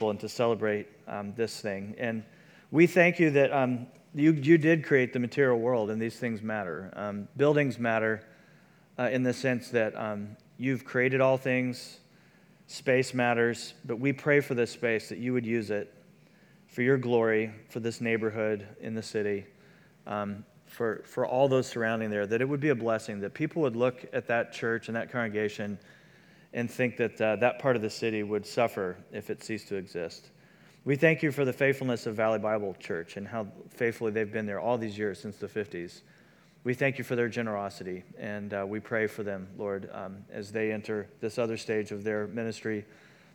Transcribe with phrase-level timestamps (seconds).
[0.00, 1.94] people and to celebrate um, this thing.
[1.98, 2.24] And
[2.70, 6.40] we thank you that um, you, you did create the material world, and these things
[6.40, 6.90] matter.
[6.96, 8.26] Um, buildings matter
[8.98, 11.98] uh, in the sense that um, you've created all things,
[12.66, 15.92] space matters, but we pray for this space that you would use it
[16.66, 19.44] for your glory, for this neighborhood in the city,
[20.06, 23.60] um, for, for all those surrounding there, that it would be a blessing, that people
[23.60, 25.78] would look at that church and that congregation
[26.52, 29.76] and think that uh, that part of the city would suffer if it ceased to
[29.76, 30.30] exist.
[30.84, 34.46] We thank you for the faithfulness of Valley Bible Church and how faithfully they've been
[34.46, 36.00] there all these years since the 50s.
[36.64, 40.52] We thank you for their generosity, and uh, we pray for them, Lord, um, as
[40.52, 42.84] they enter this other stage of their ministry,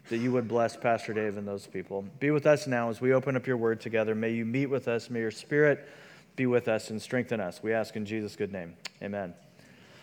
[0.10, 2.06] that you would bless Pastor Dave and those people.
[2.20, 4.14] Be with us now as we open up your word together.
[4.14, 5.10] May you meet with us.
[5.10, 5.88] May your spirit
[6.36, 7.64] be with us and strengthen us.
[7.64, 8.76] We ask in Jesus' good name.
[9.02, 9.34] Amen.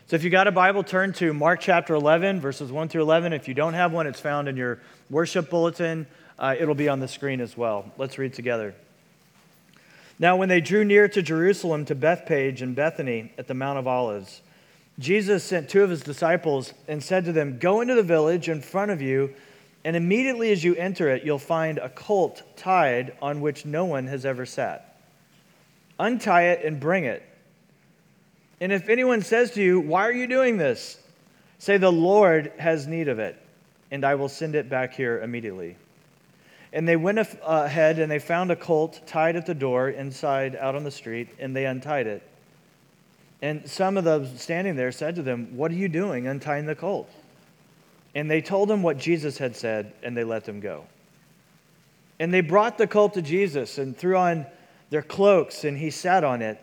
[0.08, 3.32] So if you got a Bible, turn to Mark chapter 11, verses 1 through 11.
[3.32, 6.06] If you don't have one, it's found in your worship bulletin.
[6.38, 7.90] Uh, it'll be on the screen as well.
[7.96, 8.74] Let's read together.
[10.18, 13.86] Now, when they drew near to Jerusalem, to Bethphage and Bethany at the Mount of
[13.86, 14.42] Olives,
[14.98, 18.60] Jesus sent two of his disciples and said to them, Go into the village in
[18.60, 19.34] front of you,
[19.84, 24.08] and immediately as you enter it, you'll find a colt tied on which no one
[24.08, 25.00] has ever sat.
[25.98, 27.22] Untie it and bring it.
[28.60, 30.98] And if anyone says to you, Why are you doing this?
[31.58, 33.40] say, The Lord has need of it,
[33.90, 35.76] and I will send it back here immediately.
[36.72, 40.56] And they went uh, ahead and they found a colt tied at the door inside
[40.56, 42.22] out on the street, and they untied it.
[43.42, 46.74] And some of those standing there said to them, What are you doing untying the
[46.74, 47.10] colt?
[48.14, 50.84] And they told him what Jesus had said, and they let them go.
[52.18, 54.46] And they brought the colt to Jesus and threw on
[54.90, 56.62] their cloaks, and he sat on it.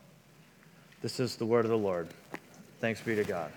[1.01, 2.07] This is the word of the Lord.
[2.79, 3.51] Thanks be to God.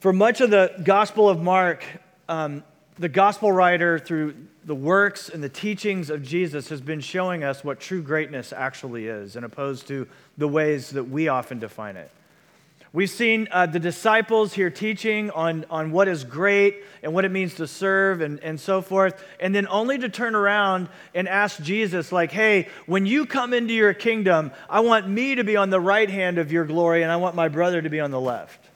[0.00, 1.84] For much of the Gospel of Mark,
[2.28, 2.62] um,
[2.98, 4.34] the gospel writer, through
[4.66, 9.06] the works and the teachings of Jesus, has been showing us what true greatness actually
[9.06, 10.06] is, and opposed to
[10.36, 12.10] the ways that we often define it.
[12.94, 17.30] We've seen uh, the disciples here teaching on, on what is great and what it
[17.30, 21.62] means to serve and, and so forth, and then only to turn around and ask
[21.62, 25.70] Jesus, like, hey, when you come into your kingdom, I want me to be on
[25.70, 28.20] the right hand of your glory, and I want my brother to be on the
[28.20, 28.68] left.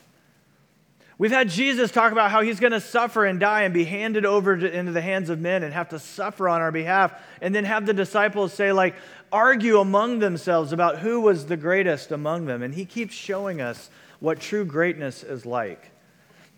[1.19, 4.25] We've had Jesus talk about how he's going to suffer and die and be handed
[4.25, 7.13] over to, into the hands of men and have to suffer on our behalf.
[7.41, 8.95] And then have the disciples say, like,
[9.33, 12.63] argue among themselves about who was the greatest among them.
[12.63, 13.89] And he keeps showing us
[14.21, 15.91] what true greatness is like.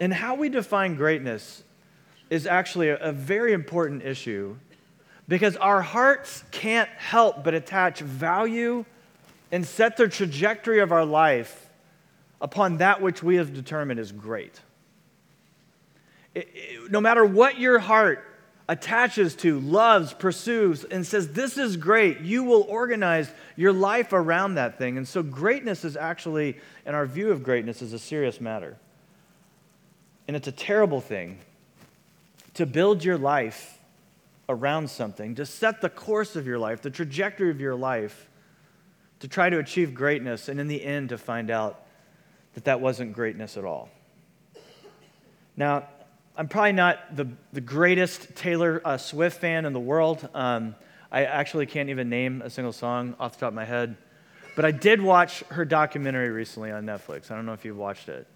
[0.01, 1.63] And how we define greatness
[2.31, 4.57] is actually a, a very important issue
[5.27, 8.85] because our hearts can't help but attach value
[9.51, 11.69] and set the trajectory of our life
[12.41, 14.61] upon that which we have determined is great.
[16.35, 18.25] It, it, no matter what your heart
[18.69, 24.55] attaches to, loves, pursues, and says, This is great, you will organize your life around
[24.55, 24.99] that thing.
[24.99, 28.77] And so, greatness is actually, and our view of greatness is a serious matter.
[30.27, 31.39] And it's a terrible thing
[32.55, 33.79] to build your life
[34.49, 38.29] around something, to set the course of your life, the trajectory of your life,
[39.21, 41.85] to try to achieve greatness, and in the end, to find out
[42.55, 43.89] that that wasn't greatness at all.
[45.57, 45.89] Now,
[46.39, 50.29] I'm probably not the, the greatest Taylor uh, Swift fan in the world.
[50.35, 50.77] Um,
[51.11, 53.97] I actually can't even name a single song off the top of my head.
[54.55, 57.33] But I did watch her documentary recently on Netflix.
[57.33, 58.29] I don't know if you've watched it.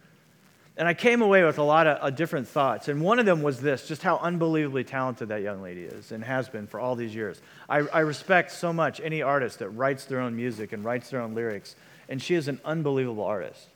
[0.77, 2.89] And I came away with a lot of uh, different thoughts.
[2.89, 6.25] And one of them was this just how unbelievably talented that young lady is and
[6.25, 7.41] has been for all these years.
[7.69, 11.21] I, I respect so much any artist that writes their own music and writes their
[11.21, 11.77] own lyrics.
[12.09, 13.69] And she is an unbelievable artist.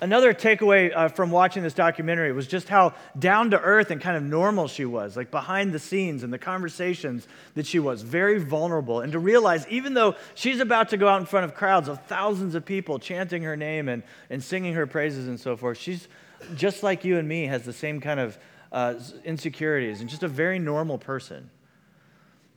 [0.00, 4.16] Another takeaway uh, from watching this documentary was just how down to earth and kind
[4.16, 8.38] of normal she was, like behind the scenes and the conversations that she was, very
[8.38, 9.00] vulnerable.
[9.00, 12.00] And to realize, even though she's about to go out in front of crowds of
[12.04, 16.06] thousands of people chanting her name and, and singing her praises and so forth, she's
[16.54, 18.38] just like you and me, has the same kind of
[18.70, 18.94] uh,
[19.24, 21.50] insecurities and just a very normal person.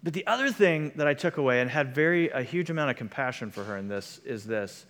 [0.03, 2.97] But the other thing that I took away and had very a huge amount of
[2.97, 4.85] compassion for her in this is this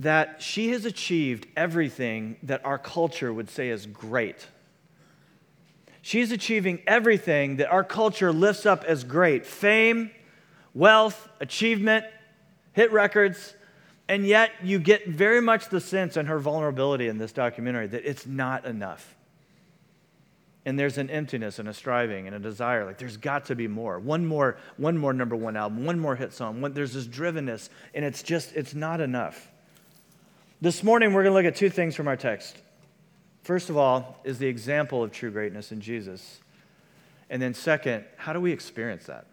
[0.00, 4.46] that she has achieved everything that our culture would say is great.
[6.02, 10.10] She's achieving everything that our culture lifts up as great fame,
[10.74, 12.04] wealth, achievement,
[12.72, 13.54] hit records.
[14.08, 18.04] And yet, you get very much the sense in her vulnerability in this documentary that
[18.04, 19.14] it's not enough.
[20.64, 22.84] And there's an emptiness and a striving and a desire.
[22.84, 24.00] Like, there's got to be more.
[24.00, 26.60] One more, one more number one album, one more hit song.
[26.60, 29.51] One, there's this drivenness, and it's just, it's not enough.
[30.62, 32.56] This morning, we're going to look at two things from our text.
[33.42, 36.38] First of all, is the example of true greatness in Jesus.
[37.28, 39.26] And then, second, how do we experience that?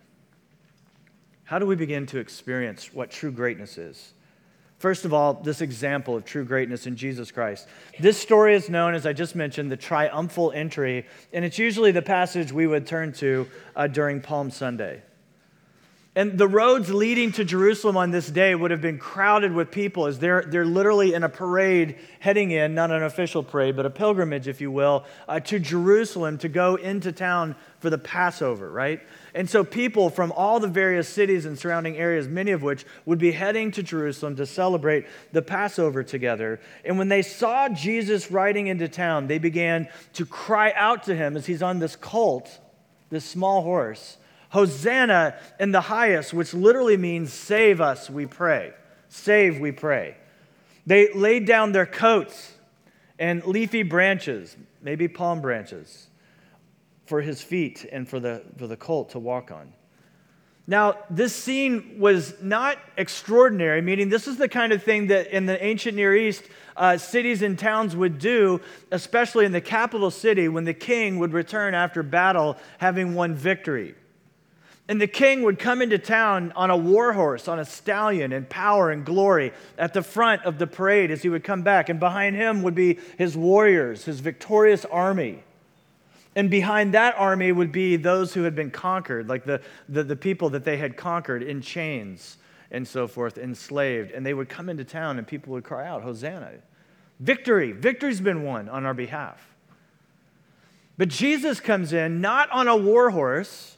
[1.43, 4.13] How do we begin to experience what true greatness is?
[4.79, 7.67] First of all, this example of true greatness in Jesus Christ.
[7.99, 12.01] This story is known, as I just mentioned, the triumphal entry, and it's usually the
[12.01, 15.03] passage we would turn to uh, during Palm Sunday.
[16.15, 20.07] And the roads leading to Jerusalem on this day would have been crowded with people
[20.07, 23.91] as they're, they're literally in a parade heading in, not an official parade, but a
[23.91, 29.01] pilgrimage, if you will, uh, to Jerusalem to go into town for the Passover, right?
[29.35, 33.19] And so people from all the various cities and surrounding areas, many of which would
[33.19, 36.59] be heading to Jerusalem to celebrate the Passover together.
[36.83, 41.37] And when they saw Jesus riding into town, they began to cry out to him
[41.37, 42.59] as he's on this colt,
[43.11, 44.17] this small horse
[44.49, 48.73] Hosanna in the highest, which literally means save us, we pray.
[49.07, 50.17] Save, we pray.
[50.85, 52.53] They laid down their coats
[53.19, 56.07] and leafy branches, maybe palm branches,
[57.05, 59.73] for his feet and for the, for the colt to walk on.
[60.65, 65.47] Now, this scene was not extraordinary, meaning this is the kind of thing that in
[65.47, 66.43] the ancient Near East,
[66.77, 68.61] uh, cities and towns would do,
[68.91, 73.95] especially in the capital city, when the king would return after battle having won victory.
[74.89, 78.45] And the king would come into town on a war horse, on a stallion, in
[78.45, 81.89] power and glory at the front of the parade as he would come back.
[81.89, 85.43] And behind him would be his warriors, his victorious army.
[86.35, 90.15] And behind that army would be those who had been conquered, like the, the, the
[90.15, 92.37] people that they had conquered in chains
[92.71, 94.11] and so forth, enslaved.
[94.11, 96.53] And they would come into town and people would cry out, Hosanna!
[97.19, 97.73] Victory!
[97.73, 99.55] Victory's been won on our behalf.
[100.97, 103.75] But Jesus comes in not on a war horse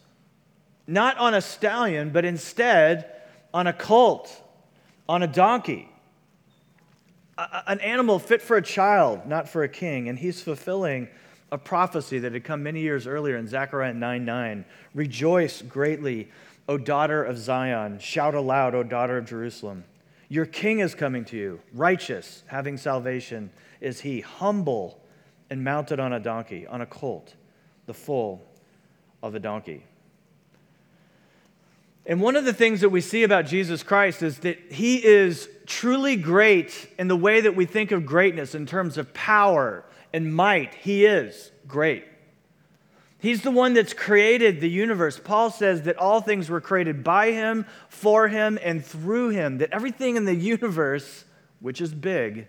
[0.87, 3.11] not on a stallion, but instead
[3.53, 4.41] on a colt,
[5.07, 5.89] on a donkey.
[7.37, 10.09] A- an animal fit for a child, not for a king.
[10.09, 11.07] And he's fulfilling
[11.51, 14.65] a prophecy that had come many years earlier in Zechariah 9 9.
[14.93, 16.29] Rejoice greatly,
[16.67, 17.99] O daughter of Zion.
[17.99, 19.83] Shout aloud, O daughter of Jerusalem.
[20.29, 23.51] Your king is coming to you, righteous, having salvation
[23.81, 25.01] is he, humble
[25.49, 27.35] and mounted on a donkey, on a colt,
[27.87, 28.41] the foal
[29.21, 29.83] of a donkey.
[32.06, 35.48] And one of the things that we see about Jesus Christ is that he is
[35.65, 40.33] truly great in the way that we think of greatness in terms of power and
[40.33, 40.74] might.
[40.75, 42.06] He is great.
[43.19, 45.19] He's the one that's created the universe.
[45.24, 49.59] Paul says that all things were created by him, for him, and through him.
[49.59, 51.24] That everything in the universe,
[51.59, 52.48] which is big,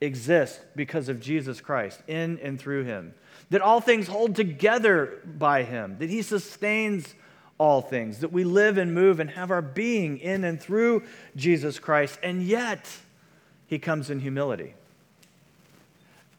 [0.00, 3.14] exists because of Jesus Christ, in and through him.
[3.50, 5.98] That all things hold together by him.
[6.00, 7.14] That he sustains
[7.58, 11.02] all things, that we live and move and have our being in and through
[11.36, 12.88] Jesus Christ, and yet
[13.66, 14.74] he comes in humility.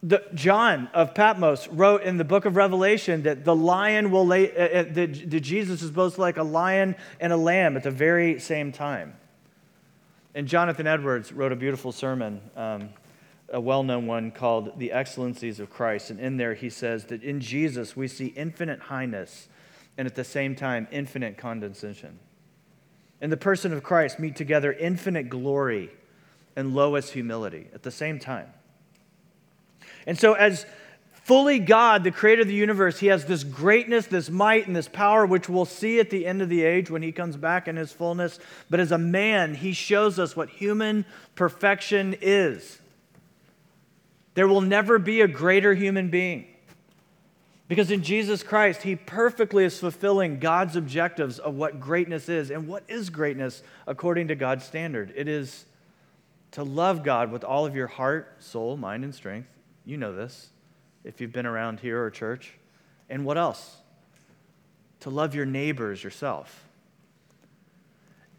[0.02, 4.50] The, John of Patmos wrote in the book of Revelation that the lion will lay,
[4.50, 8.40] uh, uh that, Jesus is both like a lion and a lamb at the very
[8.40, 9.16] same time.
[10.34, 12.90] And Jonathan Edwards wrote a beautiful sermon, um,
[13.50, 16.12] a well known one called The Excellencies of Christ.
[16.12, 19.49] And in there he says that in Jesus we see infinite highness
[20.00, 22.18] and at the same time, infinite condescension.
[23.20, 25.90] In the person of Christ, meet together infinite glory
[26.56, 28.48] and lowest humility at the same time.
[30.08, 30.66] And so, as
[31.12, 34.88] fully God, the creator of the universe, he has this greatness, this might, and this
[34.88, 37.76] power, which we'll see at the end of the age when he comes back in
[37.76, 38.40] his fullness.
[38.70, 41.04] But as a man, he shows us what human
[41.36, 42.80] perfection is.
[44.34, 46.49] There will never be a greater human being.
[47.70, 52.50] Because in Jesus Christ, He perfectly is fulfilling God's objectives of what greatness is.
[52.50, 55.14] And what is greatness according to God's standard?
[55.16, 55.66] It is
[56.52, 59.50] to love God with all of your heart, soul, mind, and strength.
[59.86, 60.50] You know this
[61.04, 62.54] if you've been around here or church.
[63.08, 63.78] And what else?
[65.02, 66.68] To love your neighbors yourself.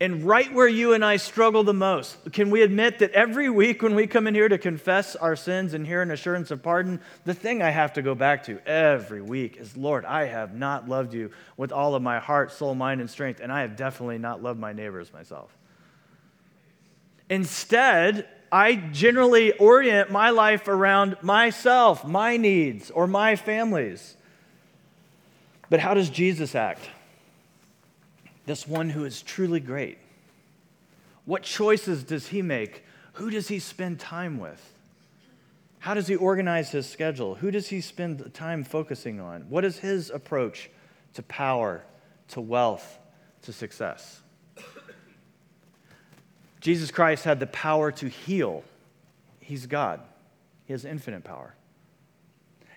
[0.03, 3.83] And right where you and I struggle the most, can we admit that every week
[3.83, 7.01] when we come in here to confess our sins and hear an assurance of pardon,
[7.27, 10.89] the thing I have to go back to every week is Lord, I have not
[10.89, 14.17] loved you with all of my heart, soul, mind, and strength, and I have definitely
[14.17, 15.55] not loved my neighbors myself.
[17.29, 24.17] Instead, I generally orient my life around myself, my needs, or my families.
[25.69, 26.89] But how does Jesus act?
[28.51, 29.99] This one who is truly great.
[31.25, 32.85] What choices does he make?
[33.13, 34.61] Who does he spend time with?
[35.79, 37.37] How does he organize his schedule?
[37.37, 39.43] Who does he spend time focusing on?
[39.43, 40.69] What is his approach
[41.15, 41.85] to power,
[42.31, 42.99] to wealth,
[43.43, 44.21] to success?
[46.61, 48.65] Jesus Christ had the power to heal.
[49.39, 50.01] He's God,
[50.65, 51.55] He has infinite power.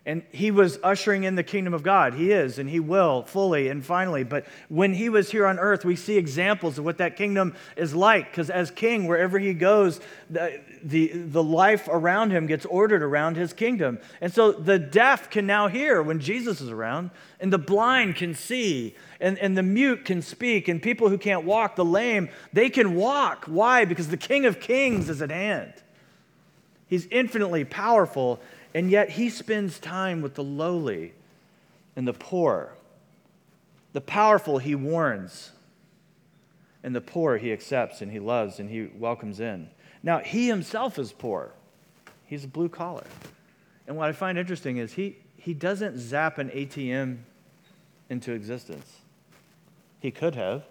[0.05, 2.13] And he was ushering in the kingdom of God.
[2.13, 4.25] He is, and he will fully and finally.
[4.25, 7.95] But when he was here on earth, we see examples of what that kingdom is
[7.95, 8.29] like.
[8.29, 13.37] Because as king, wherever he goes, the, the, the life around him gets ordered around
[13.37, 13.97] his kingdom.
[14.19, 18.35] And so the deaf can now hear when Jesus is around, and the blind can
[18.35, 22.69] see, and, and the mute can speak, and people who can't walk, the lame, they
[22.69, 23.45] can walk.
[23.45, 23.85] Why?
[23.85, 25.71] Because the King of Kings is at hand.
[26.87, 28.41] He's infinitely powerful,
[28.73, 31.13] and yet he spends time with the lowly
[31.95, 32.73] and the poor.
[33.93, 35.51] The powerful he warns,
[36.83, 39.69] and the poor he accepts and he loves and he welcomes in.
[40.03, 41.51] Now, he himself is poor,
[42.25, 43.05] he's a blue collar.
[43.87, 47.19] And what I find interesting is he, he doesn't zap an ATM
[48.09, 48.99] into existence.
[49.99, 50.63] He could have.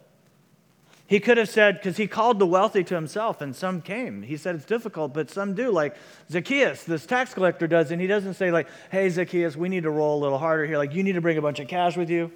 [1.12, 4.22] He could have said, because he called the wealthy to himself, and some came.
[4.22, 5.94] He said it's difficult, but some do, like
[6.30, 9.90] Zacchaeus, this tax collector does, and he doesn't say, like, hey, Zacchaeus, we need to
[9.90, 10.78] roll a little harder here.
[10.78, 12.32] Like, you need to bring a bunch of cash with you.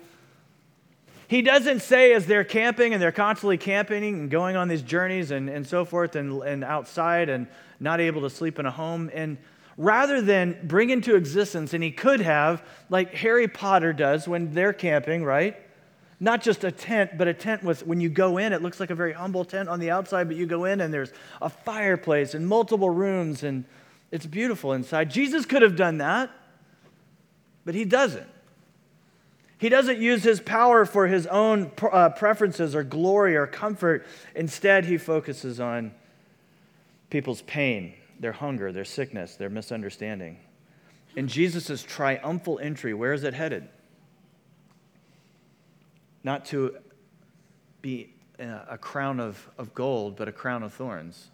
[1.27, 5.31] He doesn't say, as they're camping and they're constantly camping and going on these journeys
[5.31, 7.47] and, and so forth and, and outside and
[7.81, 9.11] not able to sleep in a home.
[9.15, 9.39] And
[9.79, 14.75] rather than bring into existence, and he could have, like Harry Potter does when they're
[14.75, 15.57] camping, right?
[16.19, 18.91] Not just a tent, but a tent with, when you go in, it looks like
[18.91, 22.35] a very humble tent on the outside, but you go in and there's a fireplace
[22.35, 23.65] and multiple rooms and
[24.11, 25.11] it's beautiful inside.
[25.11, 26.31] Jesus could have done that,
[27.65, 28.27] but he doesn't.
[29.59, 34.07] He doesn't use his power for his own uh, preferences or glory or comfort.
[34.35, 35.93] Instead, he focuses on
[37.09, 40.39] people's pain, their hunger, their sickness, their misunderstanding.
[41.17, 43.69] In Jesus' triumphal entry, where is it headed?
[46.27, 46.77] Not to
[47.81, 51.29] be uh, a crown of, of gold, but a crown of thorns.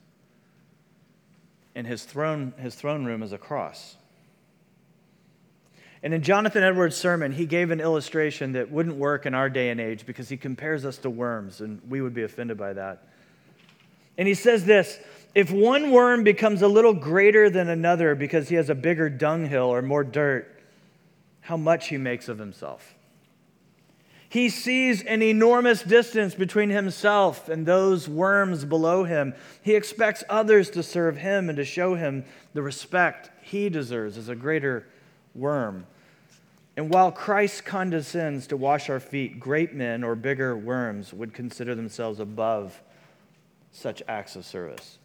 [1.74, 3.96] And his throne, his throne room is a cross.
[6.02, 9.70] And in Jonathan Edwards' sermon, he gave an illustration that wouldn't work in our day
[9.70, 13.08] and age because he compares us to worms, and we would be offended by that.
[14.18, 14.98] And he says this
[15.34, 19.72] if one worm becomes a little greater than another because he has a bigger dunghill
[19.72, 20.62] or more dirt,
[21.40, 22.94] how much he makes of himself.
[24.32, 29.34] He sees an enormous distance between himself and those worms below him.
[29.60, 32.24] He expects others to serve him and to show him
[32.54, 34.86] the respect he deserves as a greater
[35.34, 35.86] worm.
[36.78, 41.74] And while Christ condescends to wash our feet, great men or bigger worms would consider
[41.74, 42.80] themselves above
[43.70, 44.96] such acts of service.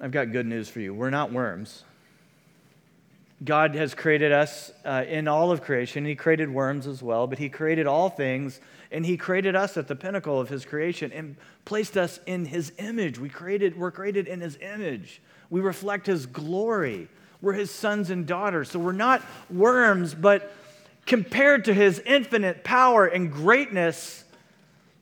[0.00, 0.94] I've got good news for you.
[0.94, 1.82] We're not worms.
[3.44, 6.04] God has created us uh, in all of creation.
[6.04, 9.86] He created worms as well, but He created all things, and He created us at
[9.86, 13.18] the pinnacle of His creation and placed us in His image.
[13.18, 15.22] We created, we're created in His image.
[15.50, 17.08] We reflect His glory.
[17.40, 18.70] We're His sons and daughters.
[18.70, 20.52] So we're not worms, but
[21.06, 24.24] compared to His infinite power and greatness,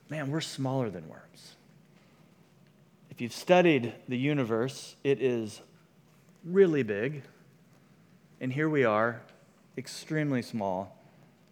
[0.09, 1.55] man, we're smaller than worms.
[3.09, 5.59] If you've studied the universe, it is
[6.45, 7.23] really big
[8.39, 9.21] and here we are,
[9.77, 10.97] extremely small,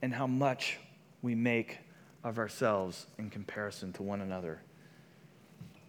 [0.02, 0.78] and how much
[1.22, 1.80] we make
[2.24, 4.60] of ourselves in comparison to one another.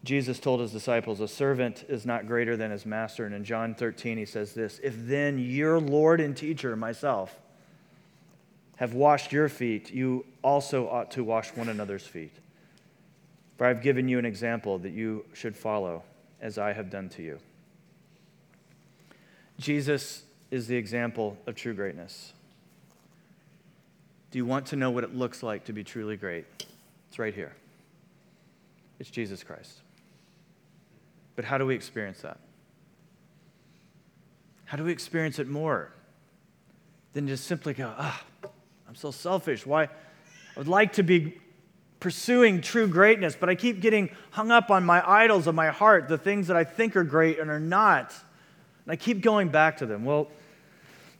[0.04, 3.26] Jesus told his disciples, A servant is not greater than his master.
[3.26, 7.36] And in John 13, he says this If then your Lord and teacher, myself,
[8.76, 12.32] have washed your feet, you also ought to wash one another's feet.
[13.56, 16.04] For I've given you an example that you should follow,
[16.40, 17.38] as I have done to you.
[19.58, 22.32] Jesus is the example of true greatness.
[24.30, 26.44] Do you want to know what it looks like to be truly great?
[27.08, 27.54] It's right here.
[28.98, 29.80] It's Jesus Christ.
[31.34, 32.38] But how do we experience that?
[34.64, 35.92] How do we experience it more
[37.12, 38.22] than just simply go, ah,
[38.86, 39.64] I'm so selfish.
[39.64, 39.84] Why?
[39.84, 39.88] I
[40.56, 41.38] would like to be
[42.00, 46.08] pursuing true greatness, but I keep getting hung up on my idols of my heart,
[46.08, 48.14] the things that I think are great and are not.
[48.86, 50.04] And I keep going back to them.
[50.04, 50.28] Well,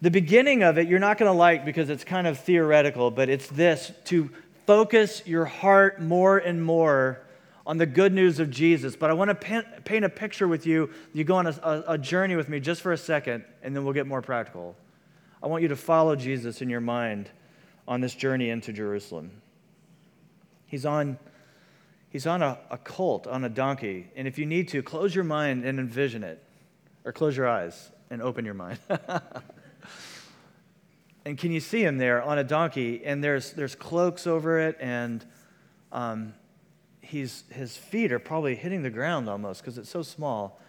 [0.01, 3.29] the beginning of it you're not going to like because it's kind of theoretical, but
[3.29, 4.31] it's this to
[4.67, 7.21] focus your heart more and more
[7.67, 8.95] on the good news of Jesus.
[8.95, 9.35] But I want to
[9.85, 10.91] paint, a picture with you.
[11.13, 13.95] You go on a, a journey with me just for a second, and then we'll
[13.95, 14.77] get more practical.
[15.43, 17.29] I want you to follow Jesus in your mind
[17.89, 19.31] on this journey into Jerusalem.
[20.67, 21.19] He's on,
[22.11, 24.11] he's on a, a colt, on a donkey.
[24.17, 26.43] And if you need to, close your mind and envision it,
[27.07, 28.79] or close your eyes and open your mind.
[31.25, 33.03] and can you see him there on a donkey?
[33.05, 35.25] And there's, there's cloaks over it, and
[35.93, 36.35] um,
[37.01, 40.61] he's, his feet are probably hitting the ground almost because it's so small.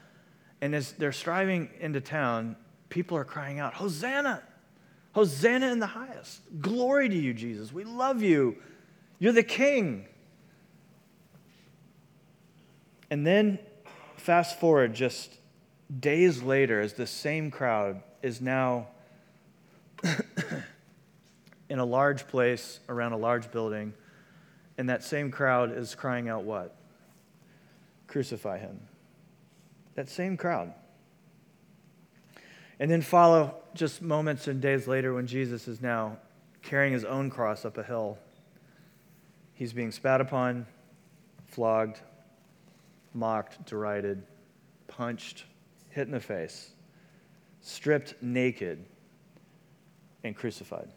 [0.62, 2.56] And as they're striving into town,
[2.90, 4.44] people are crying out, Hosanna!
[5.14, 6.42] Hosanna in the highest.
[6.62, 7.74] Glory to you, Jesus.
[7.74, 8.58] We love you.
[9.18, 10.06] You're the king.
[13.10, 13.58] And then
[14.18, 15.38] fast forward just
[16.00, 18.88] days later, as the same crowd is now
[21.70, 23.94] in a large place around a large building,
[24.78, 26.76] and that same crowd is crying out, What?
[28.08, 28.80] Crucify him.
[29.96, 30.74] That same crowd.
[32.80, 36.18] And then follow just moments and days later when Jesus is now
[36.62, 38.18] carrying his own cross up a hill.
[39.56, 40.68] He's being spat upon,
[41.48, 42.00] flogged,
[43.14, 44.22] mocked, derided,
[44.88, 45.46] punched,
[45.98, 46.70] hit in the face,
[47.60, 48.86] stripped naked,
[50.24, 50.88] and crucified.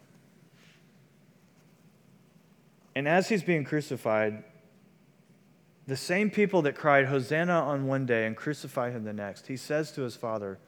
[2.93, 4.43] And as he's being crucified,
[5.87, 9.57] the same people that cried, Hosanna on one day and crucify him the next, he
[9.57, 10.59] says to his father,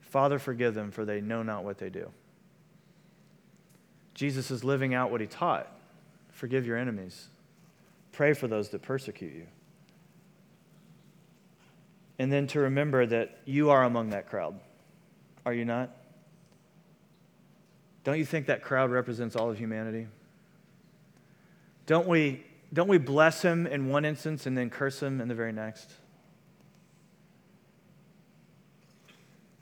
[0.00, 2.10] Father, forgive them, for they know not what they do.
[4.14, 5.72] Jesus is living out what he taught
[6.32, 7.28] forgive your enemies,
[8.12, 9.46] pray for those that persecute you.
[12.20, 14.60] And then to remember that you are among that crowd.
[15.46, 15.96] Are you not?
[18.04, 20.06] Don't you think that crowd represents all of humanity?
[21.86, 25.34] Don't we, don't we bless him in one instance and then curse him in the
[25.34, 25.94] very next?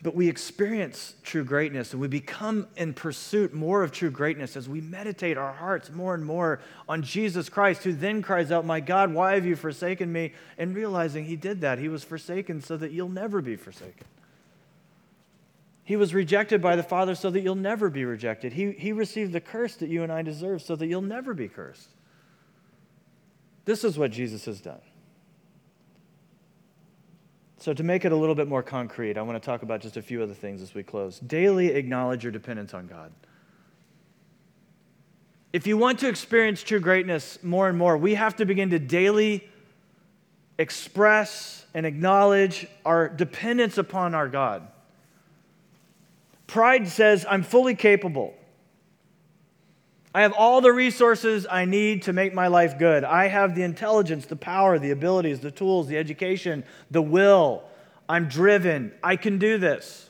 [0.00, 4.68] But we experience true greatness and we become in pursuit more of true greatness as
[4.68, 8.78] we meditate our hearts more and more on Jesus Christ, who then cries out, My
[8.78, 10.34] God, why have you forsaken me?
[10.56, 11.80] And realizing he did that.
[11.80, 14.06] He was forsaken so that you'll never be forsaken.
[15.82, 18.52] He was rejected by the Father so that you'll never be rejected.
[18.52, 21.48] He, he received the curse that you and I deserve so that you'll never be
[21.48, 21.88] cursed.
[23.64, 24.80] This is what Jesus has done.
[27.60, 29.96] So, to make it a little bit more concrete, I want to talk about just
[29.96, 31.18] a few other things as we close.
[31.18, 33.12] Daily acknowledge your dependence on God.
[35.52, 38.78] If you want to experience true greatness more and more, we have to begin to
[38.78, 39.48] daily
[40.56, 44.68] express and acknowledge our dependence upon our God.
[46.46, 48.34] Pride says, I'm fully capable.
[50.14, 53.04] I have all the resources I need to make my life good.
[53.04, 57.62] I have the intelligence, the power, the abilities, the tools, the education, the will.
[58.08, 58.92] I'm driven.
[59.02, 60.08] I can do this.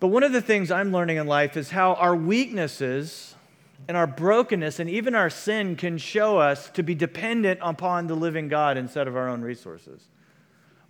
[0.00, 3.34] But one of the things I'm learning in life is how our weaknesses
[3.86, 8.14] and our brokenness and even our sin can show us to be dependent upon the
[8.14, 10.08] living God instead of our own resources.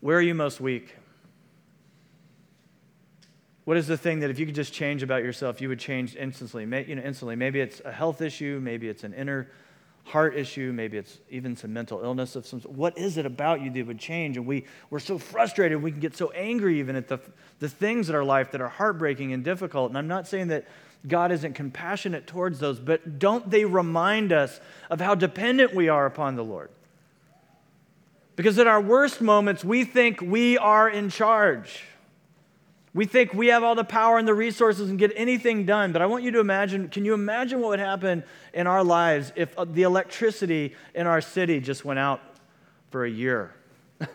[0.01, 0.95] Where are you most weak?
[3.65, 6.17] What is the thing that if you could just change about yourself, you would change
[6.17, 6.65] instantly?
[6.65, 7.35] You know, instantly.
[7.35, 9.49] Maybe it's a health issue, maybe it's an inner
[10.05, 12.75] heart issue, maybe it's even some mental illness of some sort.
[12.75, 14.37] What is it about you that would change?
[14.37, 17.19] And we, we're so frustrated, we can get so angry even at the,
[17.59, 19.91] the things in our life that are heartbreaking and difficult.
[19.91, 20.67] And I'm not saying that
[21.09, 26.05] God isn't compassionate towards those, but don't they remind us of how dependent we are
[26.05, 26.71] upon the Lord?
[28.37, 31.85] Because at our worst moments, we think we are in charge.
[32.95, 35.91] We think we have all the power and the resources and get anything done.
[35.91, 38.23] But I want you to imagine can you imagine what would happen
[38.55, 42.23] in our lives if uh, the electricity in our city just went out
[42.91, 43.53] for a year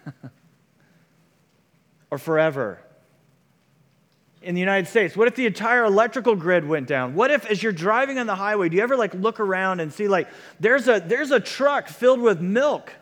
[2.12, 2.80] or forever?
[4.42, 7.14] In the United States, what if the entire electrical grid went down?
[7.14, 9.92] What if, as you're driving on the highway, do you ever like look around and
[9.92, 10.30] see like
[10.62, 12.94] there's a there's a truck filled with milk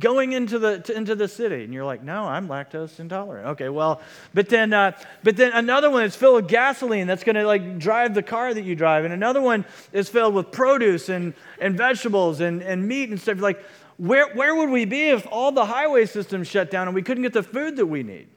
[0.00, 1.64] going into the, to, into the city.
[1.64, 3.48] And you're like, no, I'm lactose intolerant.
[3.48, 4.00] Okay, well,
[4.32, 4.92] but then, uh,
[5.24, 8.54] but then another one is filled with gasoline that's going to like drive the car
[8.54, 9.04] that you drive.
[9.04, 13.40] And another one is filled with produce and, and vegetables and, and meat and stuff.
[13.40, 13.62] Like,
[13.96, 17.24] where, where would we be if all the highway systems shut down and we couldn't
[17.24, 18.28] get the food that we need?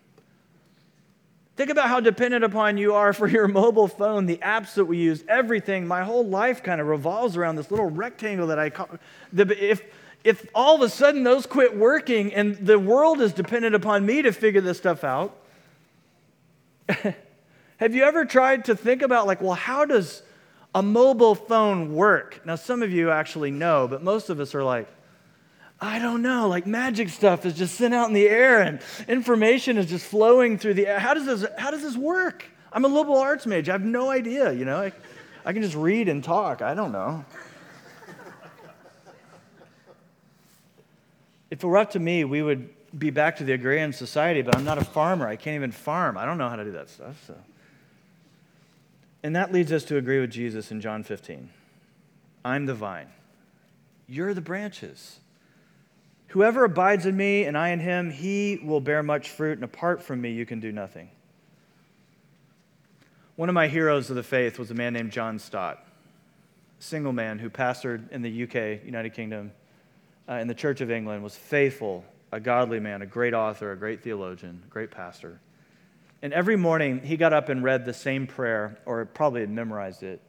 [1.57, 4.97] Think about how dependent upon you are for your mobile phone, the apps that we
[4.97, 5.85] use, everything.
[5.85, 8.89] My whole life kind of revolves around this little rectangle that I call.
[9.31, 9.83] The, if,
[10.23, 14.21] if all of a sudden those quit working and the world is dependent upon me
[14.21, 15.35] to figure this stuff out,
[17.77, 20.21] have you ever tried to think about, like, well, how does
[20.75, 22.41] a mobile phone work?
[22.45, 24.87] Now, some of you actually know, but most of us are like,
[25.79, 29.79] I don't know, like magic stuff is just sent out in the air and information
[29.79, 30.99] is just flowing through the air.
[30.99, 32.45] How does this, how does this work?
[32.71, 33.71] I'm a liberal arts major.
[33.71, 34.91] I have no idea, you know.
[35.43, 36.61] I can just read and talk.
[36.61, 37.25] I don't know.
[41.51, 44.55] If it were up to me, we would be back to the agrarian society, but
[44.55, 45.27] I'm not a farmer.
[45.27, 46.17] I can't even farm.
[46.17, 47.21] I don't know how to do that stuff.
[47.27, 47.35] So.
[49.21, 51.49] And that leads us to agree with Jesus in John 15.
[52.43, 53.09] I'm the vine,
[54.07, 55.19] you're the branches.
[56.29, 60.01] Whoever abides in me and I in him, he will bear much fruit, and apart
[60.01, 61.09] from me, you can do nothing.
[63.35, 65.85] One of my heroes of the faith was a man named John Stott,
[66.79, 69.51] a single man who pastored in the UK, United Kingdom,
[70.29, 73.77] uh, in the Church of England, was faithful, a godly man, a great author, a
[73.77, 75.39] great theologian, a great pastor.
[76.21, 80.03] And every morning he got up and read the same prayer, or probably had memorized
[80.03, 80.21] it.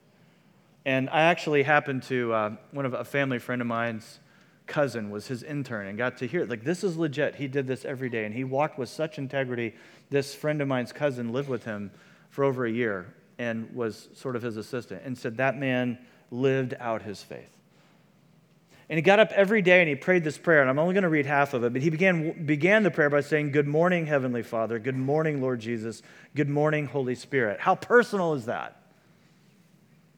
[0.84, 4.18] And I actually happened to, uh, one of a family friend of mine's
[4.66, 6.48] cousin was his intern and got to hear it.
[6.48, 7.34] Like, this is legit.
[7.34, 8.24] He did this every day.
[8.24, 9.74] And he walked with such integrity.
[10.10, 11.90] This friend of mine's cousin lived with him
[12.30, 15.98] for over a year and was sort of his assistant and said that man
[16.30, 17.50] lived out his faith.
[18.88, 20.60] And he got up every day and he prayed this prayer.
[20.60, 23.08] And I'm only going to read half of it, but he began, began the prayer
[23.08, 24.78] by saying, Good morning, Heavenly Father.
[24.78, 26.02] Good morning, Lord Jesus.
[26.34, 27.60] Good morning, Holy Spirit.
[27.60, 28.76] How personal is that?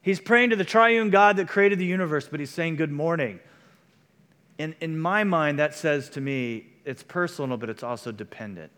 [0.03, 3.41] He's praying to the triune God that created the universe, but he's saying, Good morning.
[4.59, 8.71] And in my mind, that says to me, it's personal, but it's also dependent.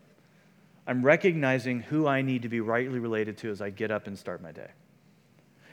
[0.87, 4.18] I'm recognizing who I need to be rightly related to as I get up and
[4.18, 4.70] start my day.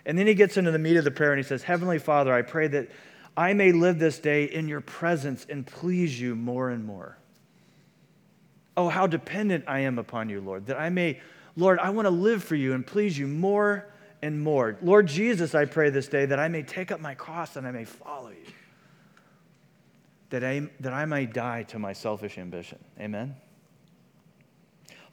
[0.05, 2.33] And then he gets into the meat of the prayer and he says, Heavenly Father,
[2.33, 2.89] I pray that
[3.35, 7.17] I may live this day in your presence and please you more and more.
[8.75, 11.19] Oh, how dependent I am upon you, Lord, that I may,
[11.55, 13.87] Lord, I want to live for you and please you more
[14.21, 14.77] and more.
[14.81, 17.71] Lord Jesus, I pray this day that I may take up my cross and I
[17.71, 18.53] may follow you
[20.33, 22.79] that I, that I may die to my selfish ambition.
[22.99, 23.35] Amen?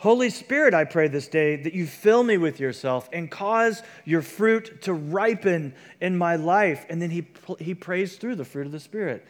[0.00, 4.22] Holy Spirit, I pray this day that you fill me with yourself and cause your
[4.22, 6.86] fruit to ripen in my life.
[6.88, 9.26] And then he, he prays through the fruit of the Spirit.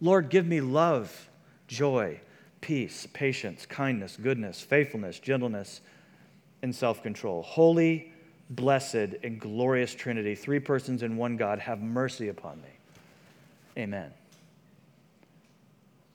[0.00, 1.30] Lord, give me love,
[1.68, 2.20] joy,
[2.60, 5.82] peace, patience, kindness, goodness, faithfulness, gentleness,
[6.62, 7.42] and self control.
[7.42, 8.12] Holy,
[8.50, 12.70] blessed, and glorious Trinity, three persons in one God, have mercy upon me.
[13.78, 14.10] Amen.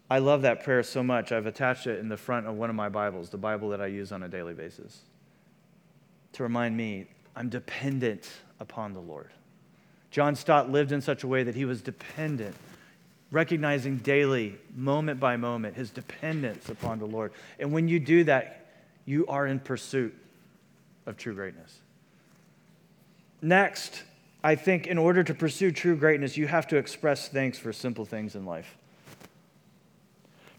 [0.10, 1.32] I love that prayer so much.
[1.32, 3.88] I've attached it in the front of one of my Bibles, the Bible that I
[3.88, 5.02] use on a daily basis,
[6.34, 9.32] to remind me I'm dependent upon the Lord.
[10.10, 12.56] John Stott lived in such a way that he was dependent,
[13.32, 17.34] recognizing daily, moment by moment, his dependence upon the Lord.
[17.60, 18.66] And when you do that,
[19.06, 20.16] you are in pursuit
[21.06, 21.80] of true greatness.
[23.42, 24.04] Next,
[24.44, 28.06] I think in order to pursue true greatness, you have to express thanks for simple
[28.06, 28.78] things in life.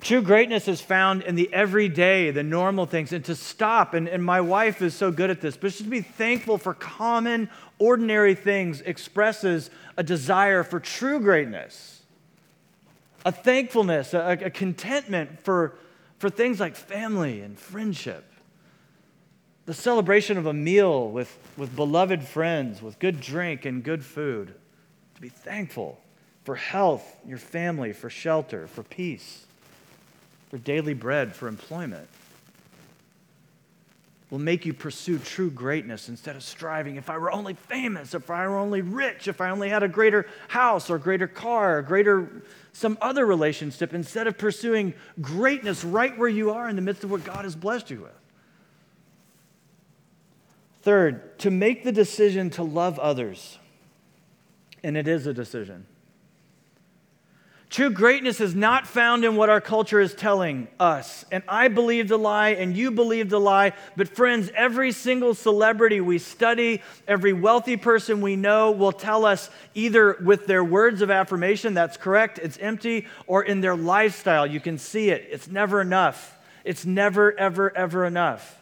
[0.00, 3.94] True greatness is found in the everyday, the normal things, and to stop.
[3.94, 6.72] And, and my wife is so good at this, but just to be thankful for
[6.72, 12.02] common, ordinary things expresses a desire for true greatness,
[13.24, 15.74] a thankfulness, a, a contentment for,
[16.18, 18.24] for things like family and friendship,
[19.66, 24.54] the celebration of a meal with, with beloved friends, with good drink and good food.
[25.16, 26.00] To be thankful
[26.44, 29.46] for health, your family, for shelter, for peace
[30.50, 32.08] for daily bread, for employment.
[34.30, 36.96] Will make you pursue true greatness instead of striving.
[36.96, 39.88] If I were only famous, if I were only rich, if I only had a
[39.88, 42.42] greater house or greater car, or greater
[42.74, 47.10] some other relationship, instead of pursuing greatness right where you are in the midst of
[47.10, 48.12] what God has blessed you with.
[50.82, 53.58] Third, to make the decision to love others.
[54.84, 55.86] And it is a decision.
[57.70, 61.26] True greatness is not found in what our culture is telling us.
[61.30, 63.74] And I believe the lie, and you believe the lie.
[63.94, 69.50] But, friends, every single celebrity we study, every wealthy person we know will tell us
[69.74, 74.60] either with their words of affirmation, that's correct, it's empty, or in their lifestyle, you
[74.60, 75.28] can see it.
[75.30, 76.38] It's never enough.
[76.64, 78.58] It's never, ever, ever enough.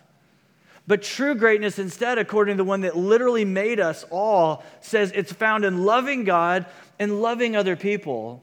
[0.89, 5.33] But true greatness, instead, according to the one that literally made us all, says it's
[5.33, 6.67] found in loving God
[6.99, 8.43] and loving other people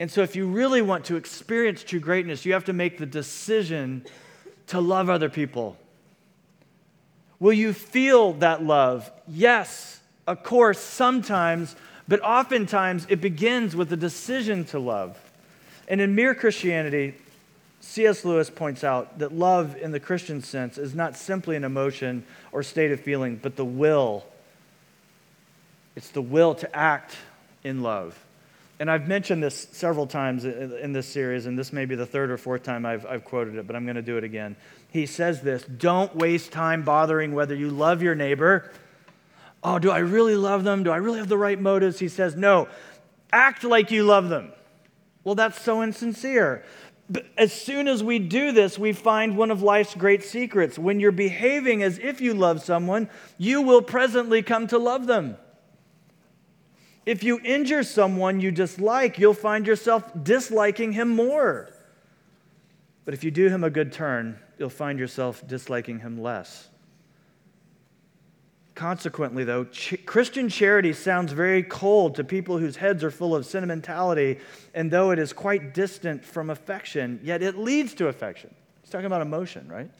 [0.00, 3.06] and so, if you really want to experience true greatness, you have to make the
[3.06, 4.04] decision
[4.68, 5.76] to love other people.
[7.40, 9.10] Will you feel that love?
[9.26, 11.74] Yes, of course, sometimes,
[12.06, 15.18] but oftentimes it begins with a decision to love.
[15.88, 17.14] And in Mere Christianity,
[17.80, 18.24] C.S.
[18.24, 22.62] Lewis points out that love in the Christian sense is not simply an emotion or
[22.62, 24.24] state of feeling, but the will.
[25.96, 27.16] It's the will to act
[27.64, 28.16] in love
[28.80, 32.30] and I've mentioned this several times in this series, and this may be the third
[32.30, 34.56] or fourth time I've, I've quoted it, but I'm going to do it again.
[34.90, 38.70] He says this Don't waste time bothering whether you love your neighbor,
[39.62, 40.84] Oh, do I really love them?
[40.84, 41.98] Do I really have the right motives?
[41.98, 42.68] He says, No,
[43.32, 44.52] act like you love them.
[45.24, 46.64] Well, that's so insincere.
[47.10, 50.78] But as soon as we do this, we find one of life's great secrets.
[50.78, 55.38] When you're behaving as if you love someone, you will presently come to love them.
[57.08, 61.70] If you injure someone you dislike, you'll find yourself disliking him more.
[63.06, 66.68] But if you do him a good turn, you'll find yourself disliking him less.
[68.74, 73.46] Consequently, though, ch- Christian charity sounds very cold to people whose heads are full of
[73.46, 74.38] sentimentality,
[74.74, 78.54] and though it is quite distant from affection, yet it leads to affection.
[78.82, 79.90] He's talking about emotion, right?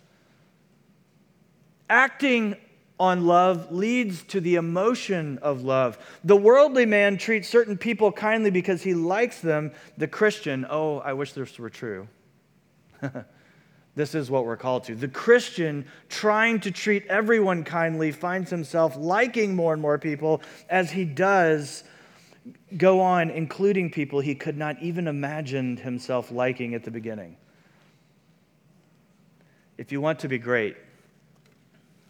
[1.88, 2.58] Acting
[3.00, 5.98] on love leads to the emotion of love.
[6.24, 9.72] The worldly man treats certain people kindly because he likes them.
[9.96, 12.08] The Christian, oh, I wish this were true.
[13.98, 14.94] This is what we're called to.
[14.94, 20.92] The Christian, trying to treat everyone kindly, finds himself liking more and more people as
[20.92, 21.82] he does
[22.76, 27.36] go on, including people he could not even imagine himself liking at the beginning.
[29.76, 30.76] If you want to be great,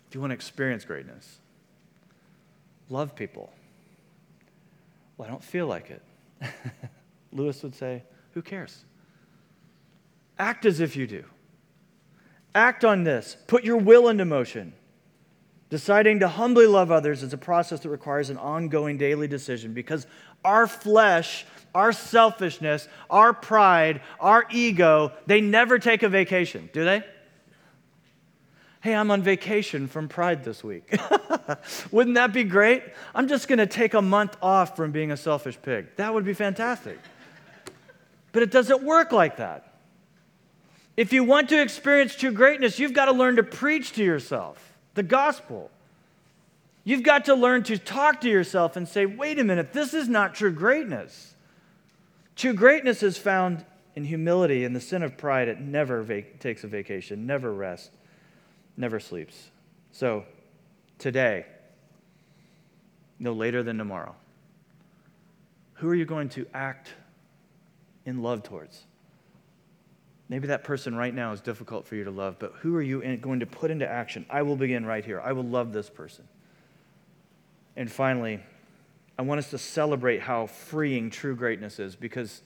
[0.09, 1.39] if you want to experience greatness,
[2.89, 3.53] love people.
[5.17, 6.03] Well, I don't feel like it.
[7.33, 8.85] Lewis would say, Who cares?
[10.39, 11.25] Act as if you do.
[12.55, 13.37] Act on this.
[13.47, 14.73] Put your will into motion.
[15.69, 20.07] Deciding to humbly love others is a process that requires an ongoing daily decision because
[20.43, 21.45] our flesh,
[21.75, 27.05] our selfishness, our pride, our ego, they never take a vacation, do they?
[28.81, 30.97] Hey, I'm on vacation from pride this week.
[31.91, 32.85] Wouldn't that be great?
[33.15, 35.89] I'm just going to take a month off from being a selfish pig.
[35.97, 36.99] That would be fantastic.
[38.31, 39.75] But it doesn't work like that.
[40.97, 44.77] If you want to experience true greatness, you've got to learn to preach to yourself
[44.95, 45.71] the gospel.
[46.85, 50.09] You've got to learn to talk to yourself and say, wait a minute, this is
[50.09, 51.35] not true greatness.
[52.35, 53.65] True greatness is found
[53.95, 55.49] in humility and the sin of pride.
[55.49, 57.91] It never vac- takes a vacation, never rests,
[58.79, 59.51] never sleeps.
[59.93, 60.25] So,
[60.99, 61.47] today,
[63.19, 64.15] no later than tomorrow,
[65.75, 66.95] who are you going to act
[68.07, 68.85] in love towards?
[70.29, 73.17] Maybe that person right now is difficult for you to love, but who are you
[73.17, 74.27] going to put into action?
[74.31, 75.21] I will begin right here.
[75.21, 76.29] I will love this person.
[77.77, 78.41] And finally,
[79.19, 82.43] I want us to celebrate how freeing true greatness is because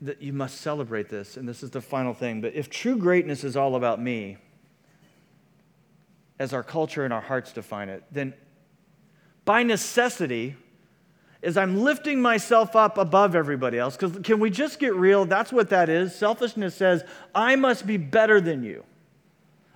[0.00, 3.44] that you must celebrate this and this is the final thing but if true greatness
[3.44, 4.36] is all about me
[6.38, 8.32] as our culture and our hearts define it then
[9.44, 10.56] by necessity
[11.40, 13.96] is I'm lifting myself up above everybody else.
[13.96, 15.24] Because can we just get real?
[15.24, 16.14] That's what that is.
[16.14, 18.84] Selfishness says, I must be better than you.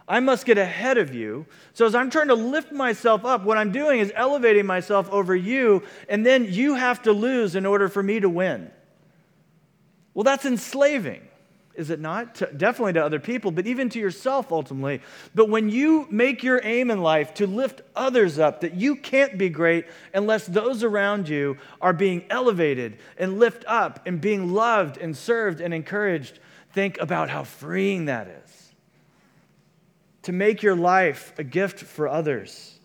[0.09, 1.47] I must get ahead of you.
[1.73, 5.35] So as I'm trying to lift myself up, what I'm doing is elevating myself over
[5.35, 8.71] you, and then you have to lose in order for me to win.
[10.14, 11.29] Well, that's enslaving
[11.75, 12.35] is it not?
[12.37, 15.01] To, definitely to other people, but even to yourself ultimately.
[15.35, 19.38] But when you make your aim in life to lift others up, that you can't
[19.38, 24.98] be great unless those around you are being elevated and lift up and being loved
[24.98, 26.40] and served and encouraged,
[26.72, 28.72] think about how freeing that is.
[30.25, 32.79] To make your life a gift for others.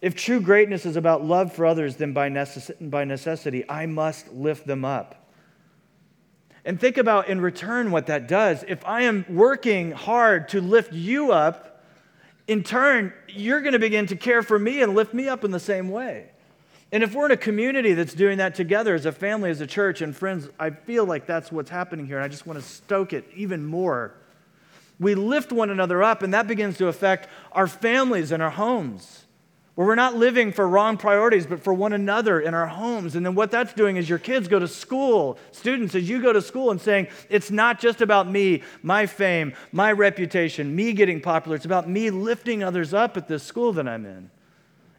[0.00, 4.32] If true greatness is about love for others, then by, necess- by necessity, I must
[4.32, 5.21] lift them up.
[6.64, 8.64] And think about in return what that does.
[8.68, 11.84] If I am working hard to lift you up,
[12.46, 15.50] in turn, you're going to begin to care for me and lift me up in
[15.50, 16.28] the same way.
[16.92, 19.66] And if we're in a community that's doing that together as a family, as a
[19.66, 22.16] church, and friends, I feel like that's what's happening here.
[22.16, 24.14] And I just want to stoke it even more.
[25.00, 29.24] We lift one another up, and that begins to affect our families and our homes
[29.74, 33.16] where we're not living for wrong priorities, but for one another in our homes.
[33.16, 36.32] And then what that's doing is your kids go to school, students, as you go
[36.32, 41.22] to school and saying, it's not just about me, my fame, my reputation, me getting
[41.22, 41.56] popular.
[41.56, 44.30] It's about me lifting others up at this school that I'm in.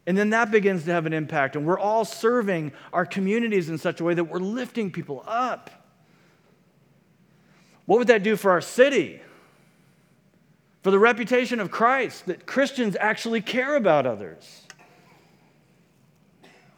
[0.08, 1.56] And then that begins to have an impact.
[1.56, 5.70] And we're all serving our communities in such a way that we're lifting people up.
[7.86, 9.22] What would that do for our city?
[10.82, 14.63] For the reputation of Christ, that Christians actually care about others.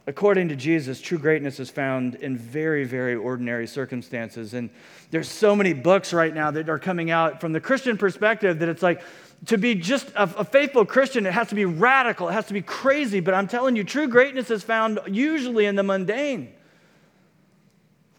[0.07, 4.53] According to Jesus, true greatness is found in very, very ordinary circumstances.
[4.53, 4.69] And
[5.09, 8.69] there's so many books right now that are coming out from the Christian perspective that
[8.69, 9.01] it's like,
[9.47, 12.53] to be just a, a, faithful Christian, it has to be radical, it has to
[12.53, 13.19] be crazy.
[13.19, 16.53] But I'm telling you, true greatness is found usually in the mundane.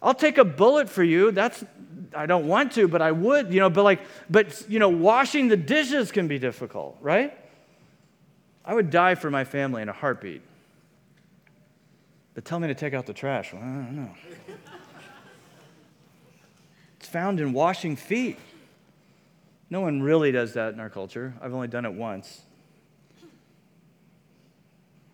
[0.03, 1.31] I'll take a bullet for you.
[1.33, 1.65] That's
[2.15, 5.49] I don't want to, but I would, you know, but like, but you know, washing
[5.49, 7.37] the dishes can be difficult, right?
[8.65, 10.43] I would die for my family in a heartbeat.
[12.37, 13.55] But tell me to take out the trash.
[13.55, 14.11] Well, I don't know.
[17.01, 18.39] it's found in washing feet.
[19.71, 21.33] No one really does that in our culture.
[21.41, 22.43] I've only done it once.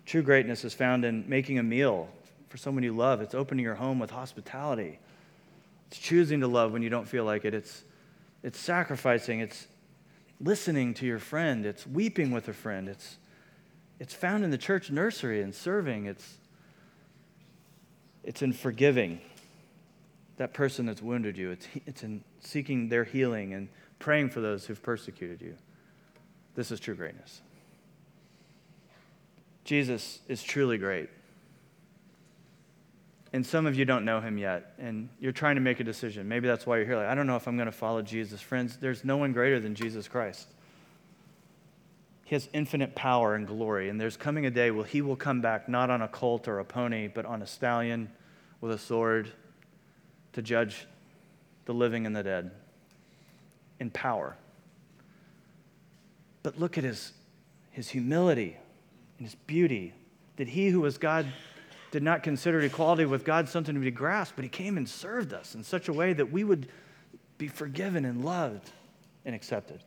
[0.04, 2.08] True greatness is found in making a meal
[2.48, 3.20] for someone you love.
[3.20, 4.98] It's opening your home with hospitality.
[5.87, 7.54] It's choosing to love when you don't feel like it.
[7.54, 7.85] It's,
[8.42, 9.38] it's sacrificing.
[9.38, 9.68] It's
[10.40, 11.66] listening to your friend.
[11.66, 12.88] It's weeping with a friend.
[12.88, 13.16] It's,
[14.00, 16.06] it's found in the church nursery and serving.
[16.06, 16.38] It's,
[18.24, 19.20] it's in forgiving
[20.37, 21.50] that person that's wounded you.
[21.50, 25.54] It's, it's in seeking their healing and praying for those who've persecuted you.
[26.54, 27.40] This is true greatness.
[29.64, 31.08] Jesus is truly great.
[33.32, 36.28] And some of you don't know him yet, and you're trying to make a decision.
[36.28, 36.96] Maybe that's why you're here.
[36.96, 38.42] Like, I don't know if I'm going to follow Jesus.
[38.42, 40.48] Friends, there's no one greater than Jesus Christ.
[42.33, 45.42] He has infinite power and glory, and there's coming a day where he will come
[45.42, 48.11] back not on a colt or a pony, but on a stallion
[48.62, 49.31] with a sword
[50.33, 50.87] to judge
[51.66, 52.51] the living and the dead
[53.81, 54.35] in power.
[56.42, 57.12] But look at his,
[57.71, 58.57] his humility
[59.18, 59.92] and his beauty.
[60.37, 61.27] That he who was God
[61.90, 65.35] did not consider equality with God something to be grasped, but he came and served
[65.35, 66.68] us in such a way that we would
[67.37, 68.71] be forgiven and loved
[69.27, 69.83] and accepted.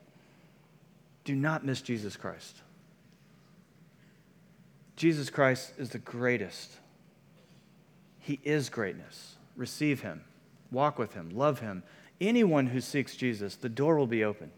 [1.26, 2.62] Do not miss Jesus Christ.
[4.96, 6.78] Jesus Christ is the greatest.
[8.20, 9.36] He is greatness.
[9.58, 10.24] Receive him,
[10.72, 11.84] walk with him, love him.
[12.22, 14.52] Anyone who seeks Jesus, the door will be opened.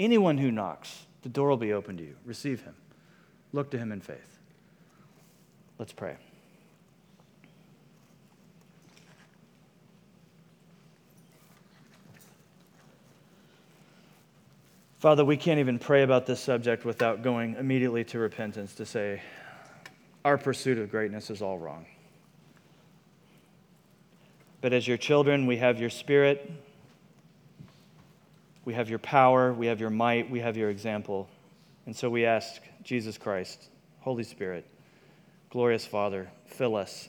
[0.00, 2.16] Anyone who knocks, the door will be open to you.
[2.24, 2.74] Receive him.
[3.52, 4.38] Look to him in faith.
[5.78, 6.16] Let's pray.
[14.98, 19.22] Father, we can't even pray about this subject without going immediately to repentance to say,
[20.24, 21.86] our pursuit of greatness is all wrong.
[24.60, 26.50] But as your children, we have your spirit,
[28.64, 31.28] we have your power, we have your might, we have your example.
[31.86, 33.68] And so we ask Jesus Christ,
[34.00, 34.66] Holy Spirit,
[35.48, 37.08] glorious Father, fill us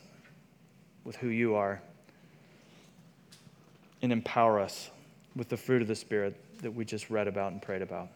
[1.02, 1.82] with who you are
[4.00, 4.90] and empower us
[5.34, 8.08] with the fruit of the Spirit that we just read about and prayed about.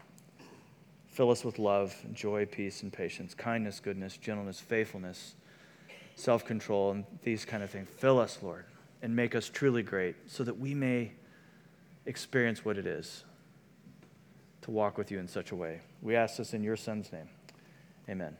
[1.08, 5.34] Fill us with love, joy, peace, and patience, kindness, goodness, gentleness, faithfulness,
[6.16, 7.88] self control, and these kind of things.
[7.98, 8.64] Fill us, Lord,
[9.02, 11.12] and make us truly great so that we may
[12.06, 13.24] experience what it is
[14.62, 15.80] to walk with you in such a way.
[16.02, 17.28] We ask this in your Son's name.
[18.08, 18.36] Amen.